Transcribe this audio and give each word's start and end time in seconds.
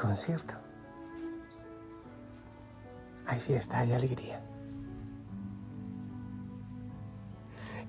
concierto, 0.00 0.54
hay 3.26 3.38
fiesta, 3.38 3.78
hay 3.78 3.92
alegría. 3.92 4.40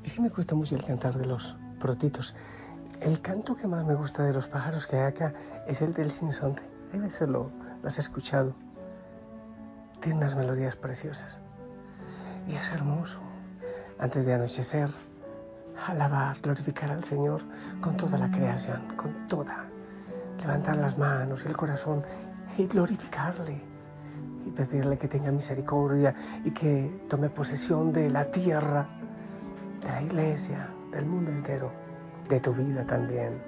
Es 0.03 0.13
que 0.13 0.21
me 0.21 0.29
gusta 0.29 0.55
mucho 0.55 0.75
el 0.75 0.83
cantar 0.83 1.17
de 1.17 1.25
los 1.25 1.57
protitos. 1.79 2.35
El 2.99 3.21
canto 3.21 3.55
que 3.55 3.67
más 3.67 3.85
me 3.85 3.95
gusta 3.95 4.23
de 4.23 4.33
los 4.33 4.47
pájaros 4.47 4.87
que 4.87 4.97
hay 4.97 5.03
acá 5.03 5.33
es 5.67 5.81
el 5.81 5.93
del 5.93 6.11
sinsonte. 6.11 6.61
Debe 6.91 7.09
serlo, 7.09 7.49
lo 7.81 7.87
has 7.87 7.97
escuchado. 7.97 8.53
Tiene 10.01 10.17
unas 10.17 10.35
melodías 10.35 10.75
preciosas. 10.75 11.39
Y 12.47 12.55
es 12.55 12.69
hermoso. 12.69 13.19
Antes 13.99 14.25
de 14.25 14.33
anochecer, 14.33 14.89
alabar, 15.87 16.39
glorificar 16.41 16.91
al 16.91 17.03
Señor 17.03 17.41
con 17.79 17.95
toda 17.95 18.17
la 18.17 18.29
creación, 18.29 18.95
con 18.97 19.27
toda 19.27 19.70
levantar 20.41 20.77
las 20.77 20.97
manos 20.97 21.43
y 21.45 21.47
el 21.47 21.55
corazón 21.55 22.03
y 22.57 22.67
glorificarle 22.67 23.61
y 24.45 24.49
pedirle 24.51 24.97
que 24.97 25.07
tenga 25.07 25.31
misericordia 25.31 26.13
y 26.43 26.51
que 26.51 27.03
tome 27.07 27.29
posesión 27.29 27.93
de 27.93 28.09
la 28.09 28.25
tierra, 28.25 28.87
de 29.81 29.87
la 29.87 30.01
iglesia, 30.01 30.67
del 30.91 31.05
mundo 31.05 31.31
entero, 31.31 31.71
de 32.27 32.39
tu 32.39 32.53
vida 32.53 32.83
también. 32.85 33.41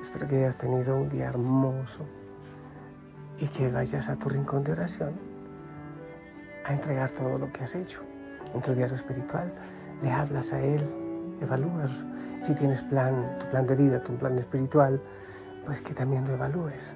Espero 0.00 0.26
que 0.28 0.36
hayas 0.38 0.58
tenido 0.58 0.96
un 0.96 1.08
día 1.08 1.26
hermoso 1.26 2.04
y 3.38 3.46
que 3.46 3.70
vayas 3.70 4.08
a 4.08 4.16
tu 4.16 4.28
rincón 4.28 4.64
de 4.64 4.72
oración 4.72 5.12
a 6.64 6.72
entregar 6.72 7.10
todo 7.10 7.38
lo 7.38 7.52
que 7.52 7.64
has 7.64 7.74
hecho. 7.74 8.00
En 8.54 8.60
tu 8.60 8.74
diario 8.74 8.96
espiritual 8.96 9.52
le 10.02 10.10
hablas 10.10 10.52
a 10.52 10.60
Él, 10.60 10.82
evalúas 11.40 11.90
si 12.40 12.54
tienes 12.54 12.82
plan, 12.82 13.38
tu 13.38 13.46
plan 13.46 13.66
de 13.66 13.76
vida, 13.76 14.02
tu 14.02 14.16
plan 14.16 14.36
espiritual, 14.38 15.00
pues 15.64 15.80
que 15.82 15.94
también 15.94 16.26
lo 16.26 16.34
evalúes. 16.34 16.94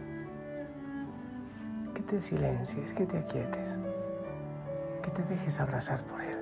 Que 1.94 2.02
te 2.02 2.20
silencies, 2.20 2.92
que 2.92 3.06
te 3.06 3.18
aquietes, 3.18 3.78
que 5.02 5.10
te 5.10 5.22
dejes 5.22 5.60
abrazar 5.60 6.02
por 6.04 6.20
Él. 6.20 6.36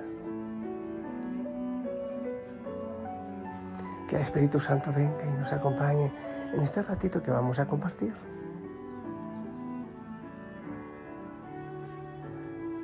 Que 4.07 4.15
el 4.15 4.21
Espíritu 4.21 4.59
Santo 4.59 4.91
venga 4.93 5.23
y 5.25 5.39
nos 5.39 5.51
acompañe 5.53 6.11
en 6.53 6.59
este 6.61 6.81
ratito 6.81 7.21
que 7.21 7.31
vamos 7.31 7.59
a 7.59 7.65
compartir. 7.65 8.13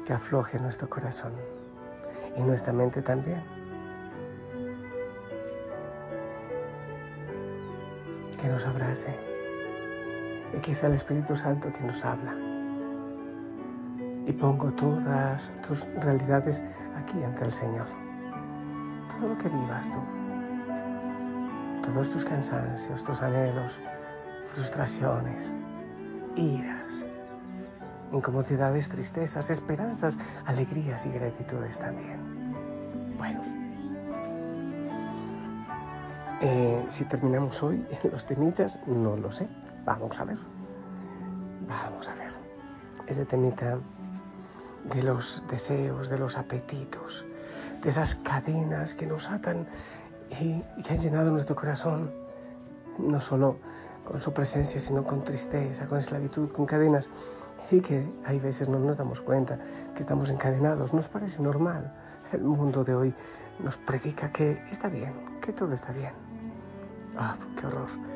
Que 0.05 0.13
afloje 0.13 0.59
nuestro 0.59 0.89
corazón 0.89 1.33
y 2.35 2.41
nuestra 2.41 2.73
mente 2.73 3.01
también. 3.01 3.43
Que 8.41 8.47
nos 8.47 8.65
abrace 8.65 9.30
y 10.53 10.59
que 10.59 10.75
sea 10.75 10.89
el 10.89 10.95
Espíritu 10.95 11.35
Santo 11.35 11.71
que 11.71 11.83
nos 11.83 12.03
habla. 12.03 12.35
Y 14.25 14.31
pongo 14.33 14.71
todas 14.71 15.51
tus 15.67 15.85
realidades 15.95 16.61
aquí 16.95 17.23
ante 17.23 17.45
el 17.45 17.51
Señor. 17.51 17.87
Todo 19.09 19.29
lo 19.29 19.37
que 19.37 19.49
vivas 19.49 19.89
tú, 19.89 19.99
todos 21.83 22.09
tus 22.09 22.23
cansancios, 22.23 23.03
tus 23.03 23.21
anhelos, 23.21 23.79
frustraciones, 24.45 25.51
iras, 26.35 27.05
incomodidades, 28.11 28.89
tristezas, 28.89 29.49
esperanzas, 29.49 30.17
alegrías 30.45 31.05
y 31.05 31.11
gratitudes 31.11 31.79
también. 31.79 32.19
Bueno, 33.17 33.41
eh, 36.41 36.85
si 36.89 37.05
terminamos 37.05 37.61
hoy 37.63 37.85
los 38.11 38.25
temitas, 38.25 38.79
no 38.87 39.17
lo 39.17 39.31
sé. 39.31 39.47
Vamos 39.85 40.19
a 40.19 40.25
ver. 40.25 40.37
Vamos 41.67 42.07
a 42.07 42.13
ver. 42.13 42.31
Ese 43.07 43.25
temita 43.25 43.79
de 44.93 45.03
los 45.03 45.43
deseos, 45.49 46.09
de 46.09 46.17
los 46.17 46.37
apetitos, 46.37 47.25
de 47.81 47.89
esas 47.89 48.15
cadenas 48.15 48.93
que 48.93 49.05
nos 49.05 49.29
atan 49.29 49.67
y, 50.39 50.61
que 50.83 50.93
han 50.93 50.97
llenado 50.97 51.31
nuestro 51.31 51.55
corazón, 51.55 52.11
no 52.97 53.19
solo 53.21 53.57
con 54.05 54.19
su 54.19 54.33
presencia, 54.33 54.79
sino 54.79 55.03
con 55.03 55.23
tristeza, 55.23 55.87
con 55.87 55.99
esclavitud, 55.99 56.51
con 56.51 56.65
cadenas, 56.65 57.09
y 57.71 57.81
que 57.81 58.05
hay 58.25 58.39
veces 58.39 58.69
no 58.69 58.79
nos 58.79 58.97
damos 58.97 59.21
cuenta 59.21 59.57
que 59.95 60.01
estamos 60.01 60.29
encadenados. 60.29 60.93
Nos 60.93 61.07
parece 61.07 61.41
normal. 61.41 61.93
El 62.31 62.41
mundo 62.41 62.83
de 62.83 62.95
hoy 62.95 63.15
nos 63.59 63.77
predica 63.77 64.31
que 64.31 64.61
está 64.71 64.89
bien, 64.89 65.39
que 65.41 65.53
todo 65.53 65.73
está 65.73 65.91
bien. 65.91 66.13
Ah, 67.17 67.35
qué 67.57 67.65
horror 67.65 68.11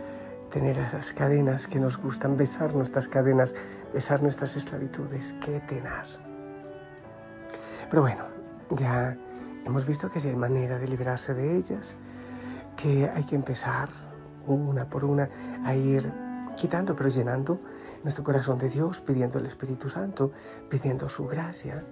tener 0.55 0.79
esas 0.79 1.11
cadenas 1.11 1.67
que 1.67 1.79
nos 1.79 1.97
gustan, 1.97 2.37
besar 2.37 2.73
nuestras 2.73 3.09
cadenas, 3.09 3.53
besar 3.93 4.23
nuestras 4.23 4.55
esclavitudes. 4.55 5.35
Qué 5.43 5.59
tenaz. 5.59 6.21
Pero 7.89 8.01
bueno, 8.01 8.23
ya 8.69 9.17
hemos 9.65 9.85
visto 9.85 10.09
que 10.09 10.21
si 10.21 10.29
hay 10.29 10.35
manera 10.37 10.79
de 10.79 10.87
liberarse 10.87 11.33
de 11.33 11.57
ellas, 11.57 11.97
que 12.77 13.09
hay 13.13 13.25
que 13.25 13.35
empezar 13.35 13.89
una 14.47 14.85
por 14.85 15.03
una 15.03 15.27
a 15.65 15.75
ir 15.75 16.09
quitando, 16.55 16.95
pero 16.95 17.09
llenando 17.09 17.59
nuestro 18.03 18.23
corazón 18.23 18.57
de 18.57 18.69
Dios, 18.69 19.01
pidiendo 19.01 19.39
el 19.39 19.47
Espíritu 19.47 19.89
Santo, 19.89 20.31
pidiendo 20.69 21.09
su 21.09 21.27
gracia, 21.27 21.83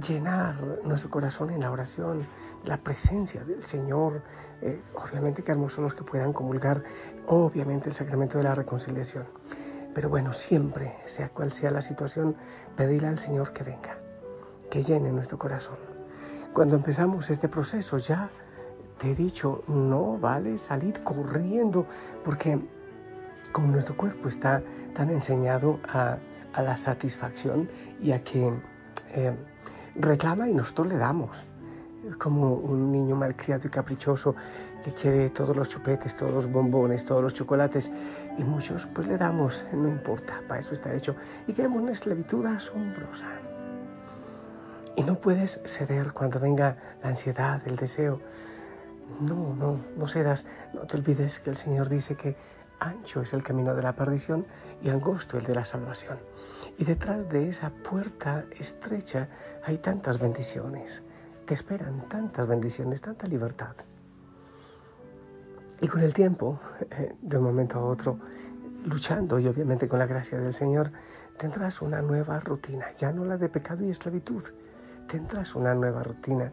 llenar 0.00 0.54
nuestro 0.82 1.10
corazón 1.10 1.50
en 1.50 1.60
la 1.60 1.70
oración, 1.70 2.26
la 2.66 2.78
presencia 2.78 3.44
del 3.44 3.64
Señor. 3.64 4.22
Eh, 4.60 4.80
obviamente 4.94 5.42
que 5.42 5.52
hermosos 5.52 5.80
los 5.80 5.94
que 5.94 6.02
puedan 6.04 6.32
comulgar, 6.32 6.82
obviamente 7.26 7.88
el 7.88 7.94
sacramento 7.94 8.38
de 8.38 8.44
la 8.44 8.54
reconciliación. 8.54 9.24
Pero 9.94 10.08
bueno, 10.08 10.32
siempre, 10.32 10.96
sea 11.06 11.30
cual 11.30 11.52
sea 11.52 11.70
la 11.70 11.82
situación, 11.82 12.36
pedirle 12.76 13.08
al 13.08 13.18
Señor 13.18 13.52
que 13.52 13.64
venga, 13.64 13.98
que 14.70 14.82
llene 14.82 15.10
nuestro 15.10 15.38
corazón. 15.38 15.76
Cuando 16.52 16.76
empezamos 16.76 17.30
este 17.30 17.48
proceso 17.48 17.98
ya 17.98 18.30
te 18.98 19.12
he 19.12 19.14
dicho, 19.14 19.62
no 19.68 20.18
vale 20.18 20.58
salir 20.58 21.02
corriendo, 21.02 21.86
porque 22.24 22.58
como 23.52 23.68
nuestro 23.68 23.96
cuerpo 23.96 24.28
está 24.28 24.62
tan 24.94 25.10
enseñado 25.10 25.80
a, 25.88 26.18
la 26.56 26.78
satisfacción 26.78 27.68
y 28.00 28.12
a 28.12 28.24
que... 28.24 28.52
Eh, 29.10 29.36
reclama 29.98 30.48
y 30.48 30.54
nosotros 30.54 30.88
le 30.88 30.96
damos. 30.96 31.46
Como 32.18 32.54
un 32.54 32.92
niño 32.92 33.16
malcriado 33.16 33.66
y 33.66 33.70
caprichoso 33.70 34.34
que 34.84 34.92
quiere 34.92 35.30
todos 35.30 35.56
los 35.56 35.68
chupetes, 35.68 36.16
todos 36.16 36.32
los 36.32 36.50
bombones, 36.50 37.04
todos 37.04 37.22
los 37.22 37.34
chocolates 37.34 37.90
y 38.38 38.44
muchos 38.44 38.86
pues 38.86 39.08
le 39.08 39.18
damos, 39.18 39.64
no 39.72 39.88
importa, 39.88 40.40
para 40.46 40.60
eso 40.60 40.74
está 40.74 40.94
hecho. 40.94 41.16
Y 41.46 41.52
queremos 41.52 41.82
una 41.82 41.92
esclavitud 41.92 42.46
asombrosa. 42.46 43.26
Y 44.96 45.02
no 45.02 45.16
puedes 45.16 45.60
ceder 45.66 46.12
cuando 46.12 46.40
venga 46.40 46.78
la 47.02 47.10
ansiedad, 47.10 47.60
el 47.66 47.76
deseo. 47.76 48.20
No, 49.20 49.54
no, 49.54 49.80
no 49.96 50.08
cedas. 50.08 50.46
No 50.72 50.82
te 50.82 50.96
olvides 50.96 51.38
que 51.40 51.50
el 51.50 51.56
Señor 51.56 51.88
dice 51.88 52.16
que 52.16 52.36
ancho 52.80 53.20
es 53.22 53.32
el 53.32 53.42
camino 53.42 53.74
de 53.74 53.82
la 53.82 53.94
perdición 53.94 54.46
y 54.82 54.88
angosto 54.88 55.38
el 55.38 55.44
de 55.44 55.54
la 55.54 55.64
salvación. 55.64 56.18
Y 56.78 56.84
detrás 56.84 57.28
de 57.28 57.48
esa 57.48 57.70
puerta 57.70 58.44
estrecha 58.58 59.28
hay 59.64 59.78
tantas 59.78 60.18
bendiciones. 60.18 61.04
Te 61.46 61.54
esperan 61.54 62.08
tantas 62.08 62.46
bendiciones, 62.48 63.00
tanta 63.00 63.28
libertad. 63.28 63.76
Y 65.80 65.86
con 65.86 66.02
el 66.02 66.12
tiempo, 66.12 66.58
eh, 66.90 67.14
de 67.22 67.38
un 67.38 67.44
momento 67.44 67.78
a 67.78 67.84
otro, 67.84 68.18
luchando 68.84 69.38
y 69.38 69.46
obviamente 69.46 69.86
con 69.86 70.00
la 70.00 70.06
gracia 70.06 70.38
del 70.38 70.54
Señor, 70.54 70.90
tendrás 71.36 71.82
una 71.82 72.02
nueva 72.02 72.40
rutina, 72.40 72.86
ya 72.96 73.12
no 73.12 73.24
la 73.24 73.36
de 73.36 73.48
pecado 73.48 73.84
y 73.84 73.90
esclavitud, 73.90 74.42
tendrás 75.06 75.54
una 75.54 75.74
nueva 75.74 76.02
rutina 76.02 76.50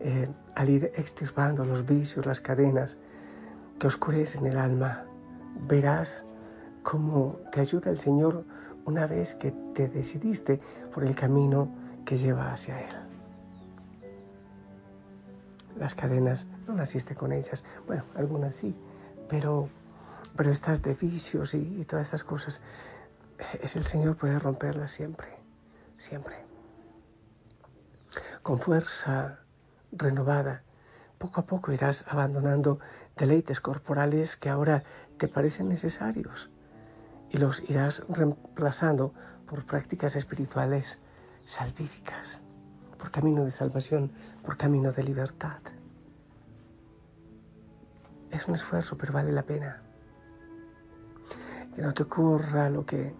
eh, 0.00 0.28
al 0.54 0.70
ir 0.70 0.92
extirpando 0.96 1.66
los 1.66 1.84
vicios, 1.84 2.24
las 2.24 2.40
cadenas 2.40 2.96
que 3.78 3.86
oscurecen 3.86 4.46
el 4.46 4.56
alma. 4.56 5.04
Verás 5.68 6.24
cómo 6.82 7.40
te 7.50 7.60
ayuda 7.60 7.90
el 7.90 7.98
Señor 7.98 8.44
una 8.86 9.06
vez 9.06 9.34
que 9.34 9.52
te 9.74 9.88
decidiste 9.88 10.58
por 10.94 11.04
el 11.04 11.14
camino 11.14 11.68
que 12.06 12.16
lleva 12.16 12.52
hacia 12.52 12.80
Él. 12.80 13.01
Las 15.82 15.96
cadenas 15.96 16.46
no 16.68 16.74
naciste 16.74 17.16
con 17.16 17.32
ellas. 17.32 17.64
Bueno, 17.88 18.04
algunas 18.14 18.54
sí, 18.54 18.72
pero, 19.28 19.68
pero 20.36 20.52
estas 20.52 20.80
de 20.82 20.94
vicios 20.94 21.54
y, 21.54 21.84
todas 21.84 22.06
estas 22.06 22.22
cosas, 22.22 22.60
es 23.60 23.74
el 23.74 23.84
Señor 23.84 24.16
puede 24.16 24.38
romperlas 24.38 24.92
siempre, 24.92 25.26
siempre. 25.98 26.36
Con 28.42 28.60
fuerza 28.60 29.40
renovada, 29.90 30.62
poco 31.18 31.40
a 31.40 31.46
poco 31.46 31.72
irás 31.72 32.06
abandonando 32.08 32.78
deleites 33.16 33.60
corporales 33.60 34.36
que 34.36 34.50
ahora 34.50 34.84
te 35.18 35.26
parecen 35.26 35.68
necesarios 35.68 36.48
y 37.28 37.38
los 37.38 37.68
irás 37.68 38.04
reemplazando 38.08 39.14
por 39.48 39.64
prácticas 39.64 40.14
espirituales 40.14 41.00
salvíficas, 41.44 42.40
por 43.02 43.10
camino 43.10 43.42
de 43.42 43.50
salvación, 43.50 44.12
por 44.44 44.56
camino 44.56 44.92
de 44.92 45.02
libertad. 45.02 45.58
Es 48.30 48.46
un 48.46 48.54
esfuerzo, 48.54 48.96
pero 48.96 49.12
vale 49.12 49.32
la 49.32 49.42
pena. 49.42 49.82
Que 51.74 51.82
no 51.82 51.92
te 51.92 52.04
ocurra 52.04 52.70
lo 52.70 52.86
que, 52.86 53.12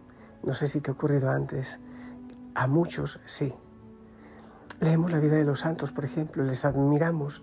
no 0.45 0.55
sé 0.55 0.69
si 0.69 0.81
te 0.81 0.93
ha 0.93 0.95
ocurrido 0.95 1.31
antes, 1.31 1.81
a 2.55 2.69
muchos 2.69 3.19
sí. 3.25 3.53
Leemos 4.79 5.11
la 5.11 5.19
vida 5.19 5.35
de 5.35 5.45
los 5.45 5.59
santos, 5.59 5.91
por 5.91 6.05
ejemplo, 6.05 6.45
les 6.45 6.65
admiramos, 6.65 7.43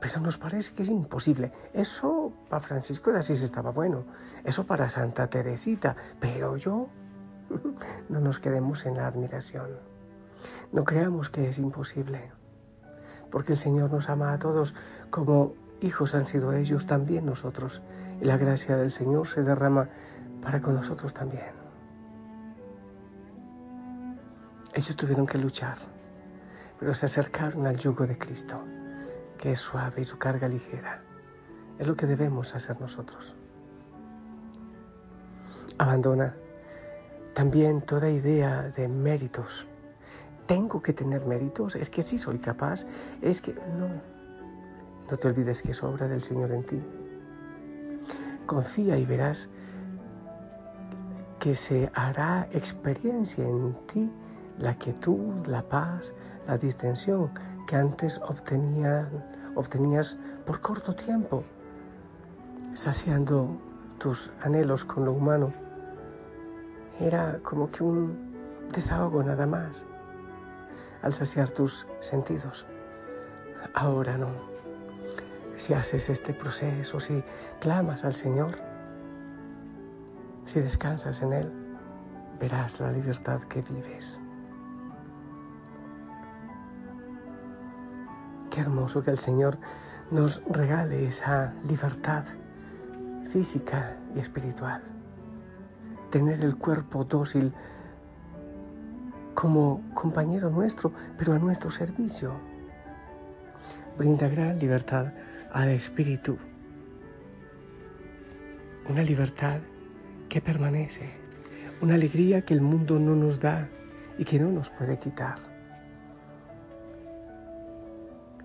pero 0.00 0.20
nos 0.20 0.38
parece 0.38 0.76
que 0.76 0.82
es 0.84 0.88
imposible. 0.88 1.50
Eso 1.74 2.32
para 2.48 2.60
Francisco 2.60 3.10
de 3.10 3.18
Asís 3.18 3.42
estaba 3.42 3.72
bueno, 3.72 4.04
eso 4.44 4.64
para 4.64 4.88
Santa 4.88 5.26
Teresita, 5.26 5.96
pero 6.20 6.56
yo 6.56 6.86
no 8.08 8.20
nos 8.20 8.38
quedemos 8.38 8.86
en 8.86 8.98
la 8.98 9.08
admiración. 9.08 9.91
No 10.72 10.84
creamos 10.84 11.30
que 11.30 11.48
es 11.48 11.58
imposible, 11.58 12.32
porque 13.30 13.52
el 13.52 13.58
Señor 13.58 13.90
nos 13.90 14.08
ama 14.08 14.32
a 14.32 14.38
todos 14.38 14.74
como 15.10 15.54
hijos 15.80 16.14
han 16.14 16.26
sido 16.26 16.52
ellos 16.52 16.86
también 16.86 17.26
nosotros, 17.26 17.82
y 18.20 18.24
la 18.24 18.36
gracia 18.36 18.76
del 18.76 18.90
Señor 18.90 19.26
se 19.26 19.42
derrama 19.42 19.88
para 20.42 20.60
con 20.60 20.74
nosotros 20.74 21.12
también. 21.12 21.52
Ellos 24.74 24.96
tuvieron 24.96 25.26
que 25.26 25.38
luchar, 25.38 25.76
pero 26.78 26.94
se 26.94 27.06
acercaron 27.06 27.66
al 27.66 27.76
yugo 27.76 28.06
de 28.06 28.16
Cristo 28.16 28.62
que 29.42 29.50
es 29.50 29.60
suave 29.60 30.02
y 30.02 30.04
su 30.04 30.18
carga 30.18 30.46
ligera. 30.46 31.02
Es 31.76 31.88
lo 31.88 31.96
que 31.96 32.06
debemos 32.06 32.54
hacer 32.54 32.80
nosotros. 32.80 33.34
Abandona 35.78 36.36
también 37.34 37.82
toda 37.82 38.08
idea 38.08 38.62
de 38.68 38.86
méritos. 38.86 39.66
Tengo 40.46 40.82
que 40.82 40.92
tener 40.92 41.24
méritos, 41.26 41.76
es 41.76 41.88
que 41.88 42.02
sí 42.02 42.18
soy 42.18 42.38
capaz, 42.38 42.86
es 43.20 43.40
que 43.40 43.54
no. 43.54 43.88
No 45.10 45.16
te 45.16 45.28
olvides 45.28 45.62
que 45.62 45.72
es 45.72 45.82
obra 45.82 46.08
del 46.08 46.22
Señor 46.22 46.52
en 46.52 46.64
ti. 46.64 46.82
Confía 48.46 48.96
y 48.98 49.04
verás 49.04 49.48
que 51.38 51.54
se 51.54 51.90
hará 51.94 52.48
experiencia 52.52 53.46
en 53.46 53.74
ti 53.86 54.10
la 54.58 54.74
quietud, 54.74 55.46
la 55.46 55.62
paz, 55.62 56.14
la 56.46 56.56
distensión 56.56 57.30
que 57.66 57.76
antes 57.76 58.20
obtenías 59.54 60.18
por 60.46 60.60
corto 60.60 60.94
tiempo, 60.94 61.44
saciando 62.74 63.48
tus 63.98 64.32
anhelos 64.42 64.84
con 64.84 65.04
lo 65.04 65.12
humano. 65.12 65.52
Era 67.00 67.38
como 67.42 67.70
que 67.70 67.82
un 67.82 68.16
desahogo 68.72 69.22
nada 69.22 69.46
más 69.46 69.86
al 71.02 71.12
saciar 71.12 71.50
tus 71.50 71.86
sentidos. 72.00 72.66
Ahora 73.74 74.16
no. 74.16 74.30
Si 75.56 75.74
haces 75.74 76.08
este 76.08 76.32
proceso, 76.32 76.98
si 77.00 77.22
clamas 77.60 78.04
al 78.04 78.14
Señor, 78.14 78.58
si 80.44 80.60
descansas 80.60 81.22
en 81.22 81.32
Él, 81.32 81.52
verás 82.40 82.80
la 82.80 82.90
libertad 82.90 83.40
que 83.42 83.62
vives. 83.62 84.20
Qué 88.50 88.60
hermoso 88.60 89.02
que 89.02 89.10
el 89.10 89.18
Señor 89.18 89.58
nos 90.10 90.42
regale 90.44 91.06
esa 91.06 91.54
libertad 91.66 92.24
física 93.30 93.96
y 94.14 94.18
espiritual. 94.18 94.82
Tener 96.10 96.44
el 96.44 96.56
cuerpo 96.56 97.04
dócil 97.04 97.54
como 99.42 99.82
compañero 99.92 100.50
nuestro, 100.50 100.92
pero 101.18 101.32
a 101.32 101.38
nuestro 101.40 101.68
servicio. 101.68 102.32
Brinda 103.98 104.28
gran 104.28 104.56
libertad 104.56 105.12
al 105.50 105.70
espíritu. 105.70 106.38
Una 108.88 109.02
libertad 109.02 109.58
que 110.28 110.40
permanece. 110.40 111.10
Una 111.80 111.96
alegría 111.96 112.44
que 112.44 112.54
el 112.54 112.60
mundo 112.60 113.00
no 113.00 113.16
nos 113.16 113.40
da 113.40 113.68
y 114.16 114.24
que 114.24 114.38
no 114.38 114.52
nos 114.52 114.70
puede 114.70 114.96
quitar 114.96 115.38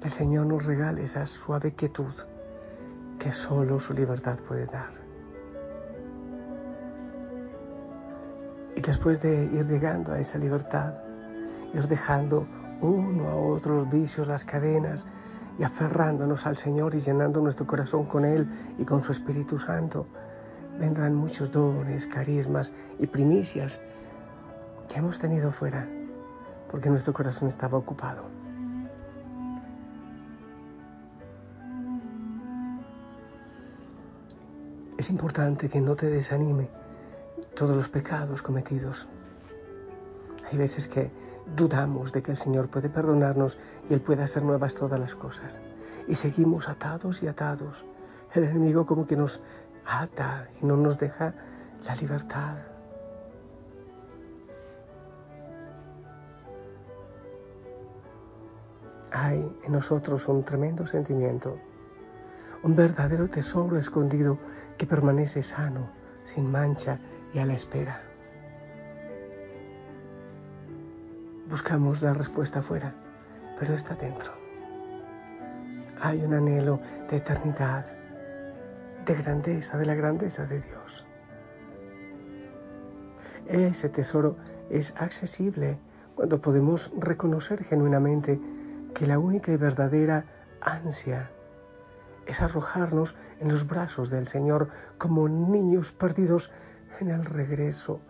el 0.08 0.12
Señor 0.12 0.46
nos 0.46 0.66
regale 0.66 1.04
esa 1.04 1.26
suave 1.26 1.74
quietud 1.74 2.14
que 3.20 3.34
solo 3.34 3.78
su 3.78 3.94
libertad 3.94 4.40
puede 4.48 4.66
dar. 4.66 5.07
Y 8.78 8.82
después 8.82 9.20
de 9.24 9.46
ir 9.46 9.66
llegando 9.66 10.14
a 10.14 10.20
esa 10.20 10.38
libertad, 10.38 10.94
ir 11.74 11.88
dejando 11.88 12.48
uno 12.80 13.28
a 13.28 13.36
otro 13.36 13.74
los 13.74 13.90
vicios, 13.90 14.28
las 14.28 14.46
cadenas, 14.46 15.08
y 15.58 15.64
aferrándonos 15.64 16.46
al 16.46 16.58
Señor 16.58 16.94
y 16.94 17.00
llenando 17.00 17.42
nuestro 17.42 17.66
corazón 17.66 18.06
con 18.06 18.24
Él 18.24 18.48
y 18.78 18.86
con 18.86 19.02
su 19.02 19.12
Espíritu 19.12 19.58
Santo, 19.58 20.06
vendrán 20.80 21.16
muchos 21.16 21.52
dones, 21.52 22.06
carismas 22.06 22.72
y 23.00 23.08
primicias 23.08 23.80
que 24.88 25.00
hemos 25.00 25.18
tenido 25.18 25.50
fuera, 25.50 25.90
porque 26.70 26.92
nuestro 26.92 27.14
corazón 27.14 27.48
estaba 27.48 27.80
ocupado. 27.80 28.26
Es 35.00 35.10
importante 35.10 35.68
que 35.68 35.82
no 35.82 35.96
te 35.96 36.06
desanime 36.06 36.70
todos 37.58 37.76
los 37.76 37.90
pecados 37.90 38.42
cometidos. 38.42 39.08
Hay 40.52 40.58
veces 40.58 40.88
que 40.88 41.12
dudamos 41.56 42.12
de 42.12 42.22
que 42.22 42.32
el 42.32 42.38
Señor 42.38 42.70
puede 42.70 42.88
perdonarnos 42.88 43.58
y 43.90 43.94
Él 43.94 44.02
puede 44.02 44.22
hacer 44.24 44.44
nuevas 44.44 44.76
todas 44.76 45.00
las 45.00 45.16
cosas. 45.16 45.62
Y 46.08 46.16
seguimos 46.16 46.70
atados 46.70 47.24
y 47.24 47.28
atados. 47.28 47.86
El 48.34 48.44
enemigo 48.44 48.86
como 48.86 49.08
que 49.08 49.16
nos 49.16 49.42
ata 49.86 50.48
y 50.62 50.66
no 50.66 50.78
nos 50.78 51.00
deja 51.00 51.34
la 51.86 51.96
libertad. 51.96 52.58
Hay 59.12 59.58
en 59.64 59.72
nosotros 59.72 60.28
un 60.28 60.44
tremendo 60.44 60.86
sentimiento 60.86 61.58
un 62.64 62.76
verdadero 62.76 63.28
tesoro 63.28 63.78
escondido 63.78 64.38
que 64.78 64.86
permanece 64.86 65.44
sano, 65.44 65.90
sin 66.24 66.52
mancha 66.52 67.00
y 67.34 67.40
a 67.40 67.46
la 67.46 67.54
espera. 67.54 68.02
Buscamos 71.50 72.02
la 72.02 72.14
respuesta 72.14 72.60
afuera, 72.60 72.94
pero 73.60 73.74
está 73.74 73.96
dentro. 73.96 74.32
Hay 76.02 76.24
un 76.24 76.34
anhelo 76.34 76.80
de 77.10 77.18
eternidad, 77.18 77.86
de 79.06 79.14
grandeza, 79.16 79.78
de 79.78 79.86
la 79.86 79.96
grandeza 79.96 80.46
de 80.46 80.60
Dios. 80.60 81.06
Ese 83.48 83.88
tesoro 83.88 84.36
es 84.70 84.94
accesible 84.98 85.80
cuando 86.16 86.42
podemos 86.42 86.92
reconocer 86.98 87.64
genuinamente 87.64 88.40
que 88.94 89.08
la 89.08 89.20
única 89.20 89.52
y 89.52 89.58
verdadera 89.58 90.26
ansia 90.60 91.32
es 92.26 92.42
arrojarnos 92.42 93.16
en 93.40 93.50
los 93.50 93.68
brazos 93.68 94.10
del 94.10 94.28
Señor 94.28 94.68
como 94.98 95.30
niños 95.30 95.94
perdidos 95.94 96.52
en 97.00 97.10
el 97.10 97.26
regreso 97.26 98.02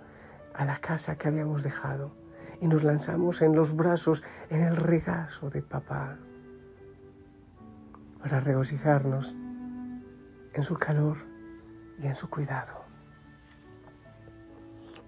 a 0.53 0.65
la 0.65 0.77
casa 0.77 1.17
que 1.17 1.27
habíamos 1.27 1.63
dejado 1.63 2.11
y 2.59 2.67
nos 2.67 2.83
lanzamos 2.83 3.41
en 3.41 3.55
los 3.55 3.75
brazos, 3.75 4.23
en 4.49 4.63
el 4.63 4.75
regazo 4.75 5.49
de 5.49 5.61
papá, 5.61 6.17
para 8.19 8.39
regocijarnos 8.39 9.35
en 10.53 10.63
su 10.63 10.75
calor 10.75 11.17
y 11.99 12.07
en 12.07 12.15
su 12.15 12.29
cuidado. 12.29 12.85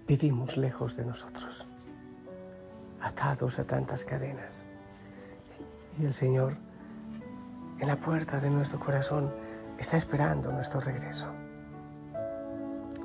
Vivimos 0.06 0.56
lejos 0.56 0.96
de 0.96 1.04
nosotros, 1.04 1.66
atados 3.00 3.58
a 3.58 3.64
tantas 3.64 4.04
cadenas, 4.04 4.64
y 5.98 6.04
el 6.04 6.12
Señor 6.12 6.56
en 7.80 7.88
la 7.88 7.96
puerta 7.96 8.38
de 8.38 8.50
nuestro 8.50 8.78
corazón 8.78 9.32
está 9.78 9.96
esperando 9.96 10.52
nuestro 10.52 10.80
regreso 10.80 11.34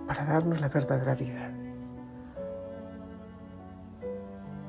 para 0.08 0.26
darnos 0.26 0.62
la 0.62 0.70
verdadera 0.70 1.16
vida, 1.16 1.52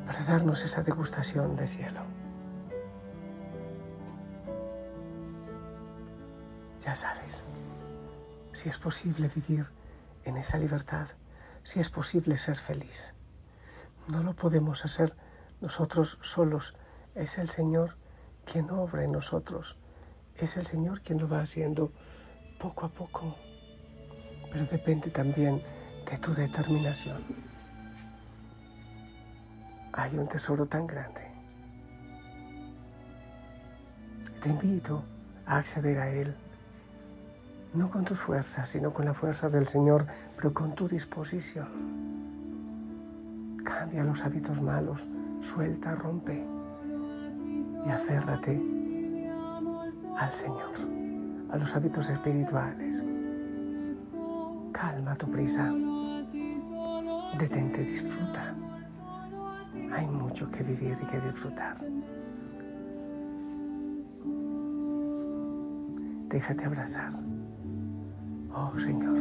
para 0.07 0.25
darnos 0.25 0.65
esa 0.65 0.83
degustación 0.83 1.57
de 1.57 1.67
cielo. 1.67 2.03
ya 6.87 6.95
sabes, 6.95 7.43
si 8.53 8.69
es 8.69 8.79
posible 8.79 9.29
vivir 9.35 9.67
en 10.25 10.37
esa 10.37 10.57
libertad, 10.57 11.09
si 11.65 11.81
es 11.81 11.91
posible 11.91 12.37
ser 12.37 12.57
feliz. 12.57 13.13
No 14.07 14.23
lo 14.23 14.37
podemos 14.37 14.85
hacer 14.85 15.17
nosotros 15.61 16.17
solos, 16.21 16.75
es 17.17 17.39
el 17.39 17.49
Señor 17.51 17.97
quien 18.45 18.71
obra 18.71 19.03
en 19.03 19.11
nosotros, 19.11 19.77
es 20.37 20.57
el 20.57 20.65
Señor 20.65 21.01
quien 21.01 21.19
lo 21.19 21.29
va 21.29 21.41
haciendo 21.41 21.91
poco 22.61 22.87
a 22.87 22.89
poco, 22.89 23.35
pero 24.57 24.67
depende 24.69 25.11
también 25.11 25.61
de 26.11 26.17
tu 26.17 26.33
determinación. 26.33 27.21
Hay 29.93 30.17
un 30.17 30.27
tesoro 30.27 30.65
tan 30.65 30.87
grande. 30.87 31.21
Te 34.41 34.49
invito 34.49 35.05
a 35.45 35.59
acceder 35.59 35.99
a 35.99 36.09
Él, 36.09 36.35
no 37.75 37.91
con 37.91 38.07
tus 38.07 38.19
fuerzas, 38.19 38.67
sino 38.71 38.95
con 38.95 39.05
la 39.05 39.13
fuerza 39.13 39.51
del 39.51 39.67
Señor, 39.67 40.07
pero 40.37 40.55
con 40.55 40.75
tu 40.75 40.89
disposición. 40.89 41.69
Cambia 43.63 44.05
los 44.05 44.23
hábitos 44.25 44.63
malos, 44.63 45.07
suelta, 45.43 45.95
rompe 45.97 46.43
y 47.87 47.91
aférrate 47.91 48.59
al 50.17 50.33
Señor, 50.33 50.73
a 51.51 51.59
los 51.59 51.77
hábitos 51.77 52.09
espirituales. 52.09 53.05
Calma 54.77 55.15
tu 55.17 55.27
prisa, 55.31 55.73
detente, 57.39 57.83
disfruta. 57.83 58.55
Hay 59.91 60.07
mucho 60.07 60.51
que 60.51 60.63
vivir 60.63 60.99
y 61.03 61.07
que 61.07 61.19
disfrutar. 61.19 61.79
Déjate 66.29 66.65
abrazar. 66.67 67.11
Oh 68.55 68.79
Señor, 68.79 69.17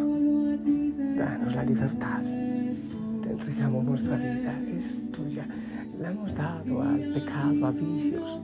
danos 1.16 1.56
la 1.56 1.64
libertad. 1.64 2.22
Te 3.22 3.32
entregamos 3.32 3.86
nuestra 3.86 4.18
vida, 4.18 4.60
es 4.76 5.00
tuya. 5.14 5.48
La 5.98 6.12
hemos 6.12 6.36
dado 6.36 6.82
al 6.82 7.14
pecado, 7.14 7.68
a 7.68 7.72
vicios, 7.72 8.42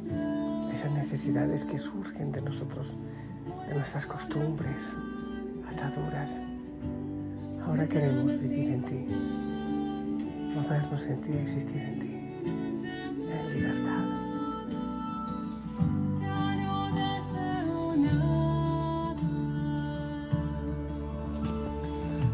esas 0.72 0.91
necesidades 0.94 1.65
que 1.65 1.77
surgen 1.77 2.32
de 2.32 2.41
nosotros, 2.41 2.96
de 3.68 3.75
nuestras 3.75 4.06
costumbres, 4.06 4.96
ataduras. 5.70 6.39
Ahora 7.72 7.88
queremos 7.88 8.38
vivir 8.38 8.70
en 8.70 8.82
ti, 8.84 9.06
movernos 10.54 11.06
en 11.08 11.22
ti, 11.22 11.32
existir 11.42 11.82
en 11.82 12.00
ti, 12.00 12.13
en 13.32 13.46
libertad. 13.54 14.04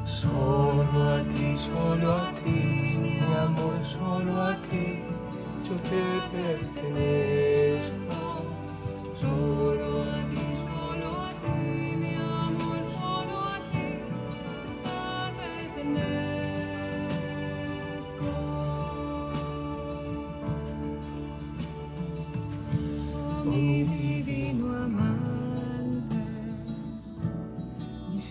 Solo 0.04 1.04
a 1.08 1.24
ti, 1.30 1.56
solo 1.56 2.14
a 2.14 2.34
ti, 2.34 2.98
mi 3.00 3.20
amor, 3.20 3.78
solo 3.84 4.42
a 4.42 4.60
ti, 4.64 5.04
yo 5.64 5.76
te 5.88 6.04
pertenezco. 6.34 7.94
Solo 9.14 9.57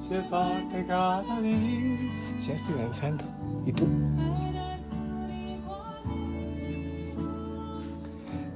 llevarte 0.09 0.85
cada 0.87 1.41
día. 1.41 2.11
Ya 2.47 2.55
estoy 2.55 2.75
danzando. 2.75 3.25
¿Y 3.67 3.73
tú? 3.73 3.87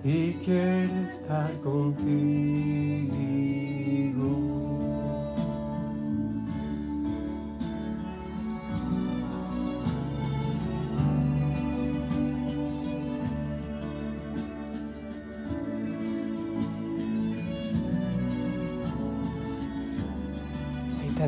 Y 0.04 0.32
quiero 0.44 0.94
estar 1.10 1.52
contigo. 1.60 3.47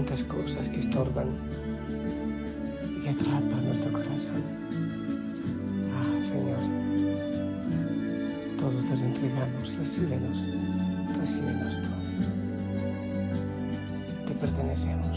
Tantas 0.04 0.24
cosas 0.24 0.66
que 0.68 0.80
estorban 0.80 1.28
y 2.96 3.02
que 3.02 3.10
atrapan 3.10 3.66
nuestro 3.66 3.92
corazón. 3.92 4.42
Ah, 5.92 6.24
Señor, 6.24 6.58
todos 8.58 8.82
te 8.84 8.94
entregamos, 8.94 9.74
recíbenos, 9.78 10.48
recíbenos 11.20 11.82
tú. 11.82 11.88
Te 14.26 14.32
pertenecemos. 14.40 15.16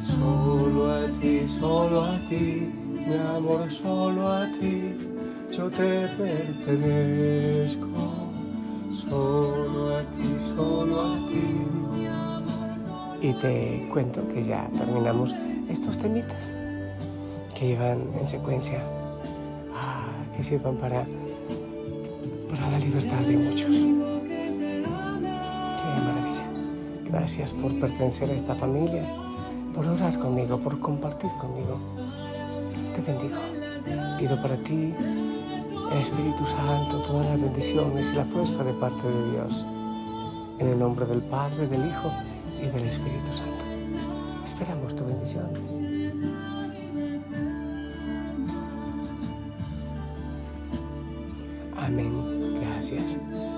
Solo 0.00 0.92
a 0.92 1.06
ti, 1.20 1.46
solo 1.46 2.02
a 2.02 2.18
ti, 2.28 2.72
mi 3.06 3.14
amor, 3.14 3.70
solo 3.70 4.32
a 4.32 4.50
ti, 4.50 4.96
yo 5.56 5.70
te 5.70 6.08
pertenezco. 6.18 8.13
Solo 9.14 9.96
a 9.96 10.02
ti, 10.02 10.26
solo 10.56 11.00
a 11.00 11.14
ti. 11.28 11.44
Y 13.20 13.32
te 13.34 13.88
cuento 13.92 14.26
que 14.26 14.44
ya 14.44 14.68
terminamos 14.76 15.32
estos 15.68 15.96
temitas 15.98 16.50
que 17.56 17.68
llevan 17.68 18.08
en 18.18 18.26
secuencia, 18.26 18.80
ah, 19.72 20.08
que 20.36 20.42
sirvan 20.42 20.74
para, 20.78 21.06
para 22.50 22.70
la 22.72 22.80
libertad 22.80 23.20
de 23.20 23.36
muchos. 23.36 23.70
Qué 23.70 23.84
maravilla. 26.04 26.44
Gracias 27.04 27.54
por 27.54 27.72
pertenecer 27.78 28.30
a 28.30 28.32
esta 28.32 28.56
familia, 28.56 29.08
por 29.76 29.86
orar 29.86 30.18
conmigo, 30.18 30.58
por 30.58 30.80
compartir 30.80 31.30
conmigo. 31.40 31.78
Te 32.96 33.00
bendigo. 33.00 33.38
Pido 34.18 34.42
para 34.42 34.56
ti 34.56 34.92
Espíritu 35.92 36.44
Santo, 36.46 36.98
todas 37.02 37.26
las 37.26 37.40
bendiciones 37.40 38.10
y 38.12 38.16
la 38.16 38.24
fuerza 38.24 38.64
de 38.64 38.72
parte 38.74 39.08
de 39.08 39.30
Dios. 39.32 39.64
En 40.58 40.68
el 40.68 40.78
nombre 40.78 41.06
del 41.06 41.22
Padre, 41.22 41.66
del 41.66 41.88
Hijo 41.88 42.12
y 42.60 42.66
del 42.66 42.88
Espíritu 42.88 43.32
Santo. 43.32 43.64
Esperamos 44.44 44.94
tu 44.94 45.04
bendición. 45.04 45.50
Amén. 51.76 52.60
Gracias. 52.60 53.16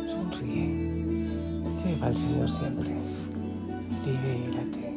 Sonríe. 0.09 1.67
Lleva 1.85 2.07
al 2.07 2.17
Señor 2.17 2.51
siempre. 2.51 2.91
Libérate. 4.05 4.91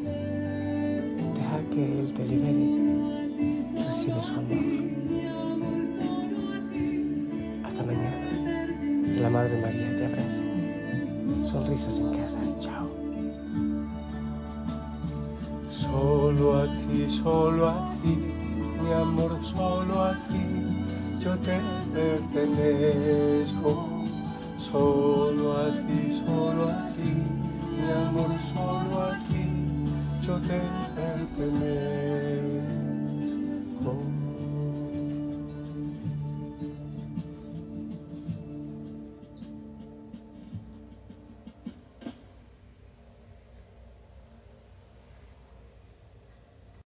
Deja 1.36 1.60
que 1.72 2.00
Él 2.00 2.14
te 2.14 2.26
libere. 2.26 3.86
Recibe 3.86 4.24
su 4.24 4.34
amor. 4.34 4.99
Madre 9.40 9.62
María 9.62 9.96
te 9.96 10.06
abraza. 10.06 10.42
Sonrisas 11.50 11.98
en 12.00 12.10
casa. 12.14 12.40
Chao. 12.60 12.90
Solo 15.70 16.62
a 16.62 16.68
ti, 16.76 17.08
solo 17.08 17.70
a 17.70 17.90
ti, 18.02 18.18
mi 18.84 18.92
amor, 18.92 19.40
solo 19.42 20.04
a 20.04 20.14
ti, 20.28 20.44
yo 21.24 21.38
te 21.38 21.58
pertenezco. 21.94 23.88
Solo 24.58 25.56
a 25.56 25.72
ti, 25.88 26.12
solo 26.12 26.68
a 26.68 26.90
ti, 26.98 27.12
mi 27.78 27.92
amor, 27.92 28.38
solo 28.52 29.04
a 29.04 29.18
ti, 29.30 29.46
yo 30.22 30.36
te 30.42 30.60
pertenezco. 30.98 32.39